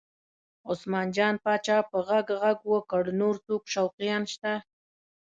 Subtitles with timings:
[0.69, 4.53] عثمان جان پاچا په غږ غږ وکړ نور څوک شوقیان شته؟